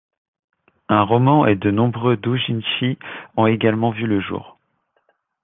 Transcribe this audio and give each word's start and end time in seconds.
Un 0.89 1.03
roman 1.03 1.45
et 1.45 1.53
de 1.55 1.69
nombreux 1.69 2.17
doujinshi 2.17 2.97
ont 3.37 3.45
également 3.45 3.91
vu 3.91 4.07
le 4.07 4.19
jour. 4.19 4.57